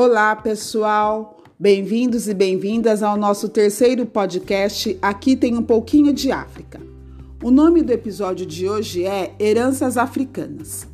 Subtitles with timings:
[0.00, 1.38] Olá, pessoal!
[1.58, 6.80] Bem-vindos e bem-vindas ao nosso terceiro podcast Aqui tem um pouquinho de África.
[7.42, 10.86] O nome do episódio de hoje é Heranças Africanas.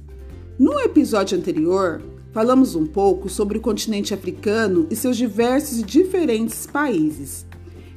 [0.58, 2.00] No episódio anterior,
[2.32, 7.44] falamos um pouco sobre o continente africano e seus diversos e diferentes países.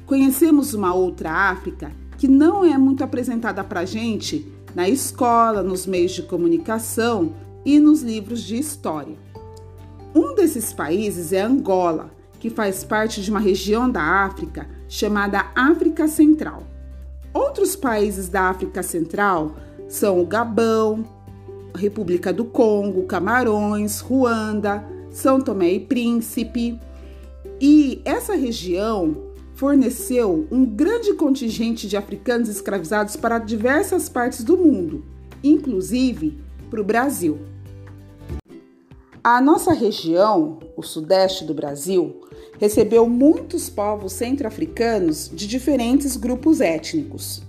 [0.04, 6.12] Conhecemos uma outra África que não é muito apresentada para gente na escola, nos meios
[6.12, 7.32] de comunicação
[7.64, 9.16] e nos livros de história.
[10.48, 16.62] Desses países é Angola, que faz parte de uma região da África chamada África Central.
[17.34, 19.56] Outros países da África Central
[19.90, 21.04] são o Gabão,
[21.76, 26.80] República do Congo, Camarões, Ruanda, São Tomé e Príncipe.
[27.60, 35.04] E essa região forneceu um grande contingente de africanos escravizados para diversas partes do mundo,
[35.44, 36.38] inclusive
[36.70, 37.38] para o Brasil.
[39.22, 42.20] A nossa região, o sudeste do Brasil,
[42.60, 47.42] recebeu muitos povos centro-africanos de diferentes grupos étnicos.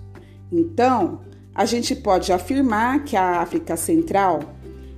[0.50, 1.20] Então,
[1.54, 4.40] a gente pode afirmar que a África Central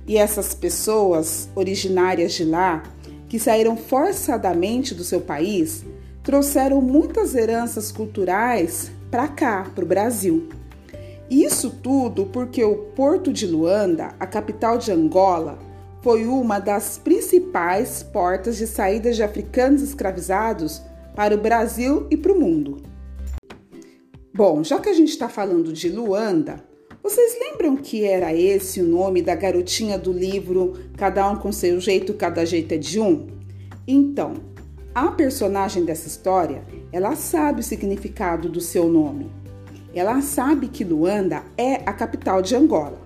[0.07, 2.83] e essas pessoas originárias de lá,
[3.29, 5.85] que saíram forçadamente do seu país,
[6.23, 10.49] trouxeram muitas heranças culturais para cá, para o Brasil.
[11.29, 15.72] Isso tudo porque o Porto de Luanda, a capital de Angola,
[16.03, 20.81] foi uma das principais portas de saída de africanos escravizados
[21.15, 22.83] para o Brasil e para o mundo.
[24.35, 26.61] Bom, já que a gente está falando de Luanda,
[27.01, 31.79] vocês lembram que era esse o nome da garotinha do livro Cada um com seu
[31.79, 33.27] jeito, cada jeito é de um?
[33.87, 34.33] Então,
[34.93, 39.31] a personagem dessa história, ela sabe o significado do seu nome.
[39.93, 43.02] Ela sabe que Luanda é a capital de Angola.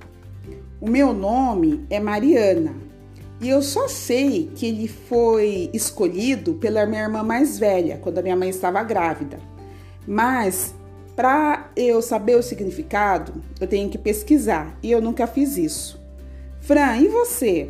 [0.87, 2.73] O meu nome é Mariana
[3.41, 8.21] e eu só sei que ele foi escolhido pela minha irmã mais velha, quando a
[8.21, 9.37] minha mãe estava grávida.
[10.07, 10.73] Mas
[11.13, 16.01] para eu saber o significado, eu tenho que pesquisar e eu nunca fiz isso.
[16.61, 17.69] Fran, e você?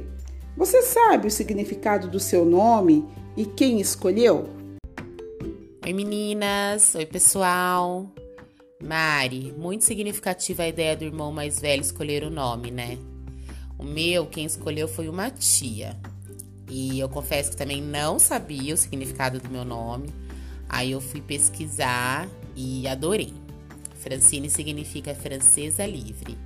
[0.55, 3.03] Você sabe o significado do seu nome
[3.35, 4.47] e quem escolheu?
[5.83, 8.11] Oi meninas, oi pessoal.
[8.81, 12.97] Mari, muito significativa a ideia do irmão mais velho escolher o nome, né?
[13.77, 15.97] O meu, quem escolheu foi uma tia.
[16.69, 20.13] E eu confesso que também não sabia o significado do meu nome.
[20.69, 23.33] Aí eu fui pesquisar e adorei.
[23.95, 26.37] Francine significa francesa livre.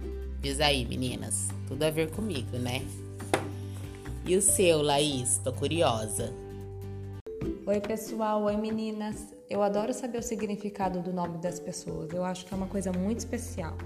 [0.42, 1.50] Diz aí, meninas.
[1.68, 2.82] Tudo a ver comigo, né?
[4.26, 5.40] E o seu, Laís?
[5.44, 6.34] Tô curiosa.
[7.64, 8.42] Oi, pessoal.
[8.42, 9.36] Oi, meninas.
[9.48, 12.12] Eu adoro saber o significado do nome das pessoas.
[12.12, 13.78] Eu acho que é uma coisa muito especial.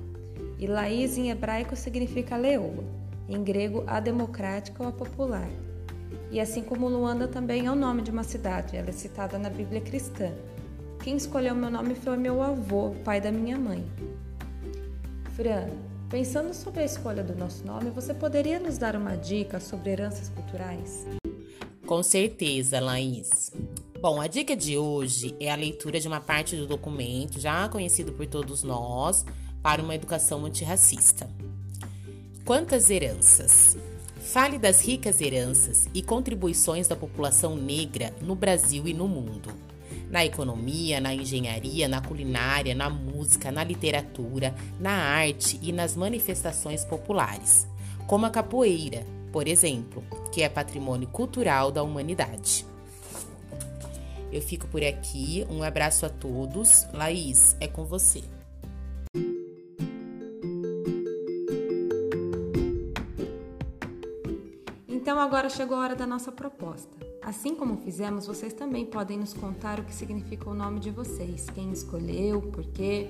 [0.58, 2.86] E Laís em hebraico significa leoa
[3.28, 5.50] em grego a democrática ou a popular.
[6.32, 9.50] E assim como Luanda também é o nome de uma cidade, ela é citada na
[9.50, 10.32] Bíblia cristã.
[11.04, 13.86] Quem escolheu meu nome foi meu avô, pai da minha mãe.
[15.36, 15.68] Fran,
[16.10, 20.30] pensando sobre a escolha do nosso nome, você poderia nos dar uma dica sobre heranças
[20.30, 21.06] culturais?
[21.86, 23.52] Com certeza, Laís.
[24.08, 28.12] Bom, a dica de hoje é a leitura de uma parte do documento já conhecido
[28.12, 29.26] por todos nós
[29.64, 31.28] para uma educação antirracista.
[32.46, 33.76] Quantas heranças?
[34.22, 39.50] Fale das ricas heranças e contribuições da população negra no Brasil e no mundo.
[40.12, 46.86] Na economia, na engenharia, na culinária, na música, na literatura, na arte e nas manifestações
[46.86, 47.68] populares,
[48.06, 52.75] como a capoeira, por exemplo, que é patrimônio cultural da humanidade.
[54.32, 56.86] Eu fico por aqui, um abraço a todos.
[56.94, 58.24] Laís, é com você.
[64.88, 66.98] Então agora chegou a hora da nossa proposta.
[67.22, 71.48] Assim como fizemos, vocês também podem nos contar o que significa o nome de vocês,
[71.50, 73.10] quem escolheu, por quê.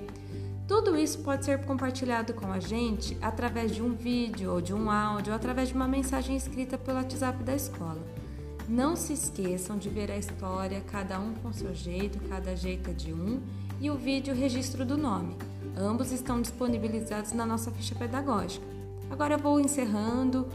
[0.67, 4.89] Tudo isso pode ser compartilhado com a gente através de um vídeo ou de um
[4.89, 8.01] áudio ou através de uma mensagem escrita pelo WhatsApp da escola.
[8.67, 12.93] Não se esqueçam de ver a história, cada um com seu jeito, cada jeito é
[12.93, 13.39] de um,
[13.79, 15.35] e o vídeo registro do nome.
[15.77, 18.65] Ambos estão disponibilizados na nossa ficha pedagógica.
[19.09, 20.47] Agora eu vou encerrando.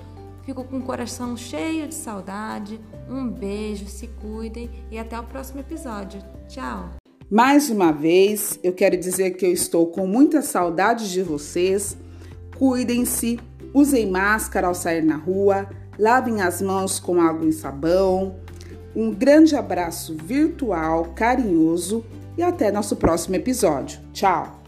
[0.43, 2.81] Fico com o coração cheio de saudade.
[3.09, 6.21] Um beijo, se cuidem e até o próximo episódio.
[6.49, 6.91] Tchau!
[7.31, 11.97] Mais uma vez, eu quero dizer que eu estou com muita saudade de vocês.
[12.59, 13.39] Cuidem-se,
[13.73, 15.69] usem máscara ao sair na rua,
[16.00, 18.37] lavem as mãos com água e sabão.
[18.97, 22.05] Um grande abraço virtual, carinhoso
[22.38, 24.00] e até nosso próximo episódio.
[24.12, 24.60] Tchau!